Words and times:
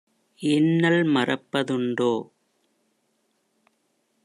இன்னல் 0.39 1.03
மறப்ப 1.05 1.63
துண்டோ?" 1.63 2.11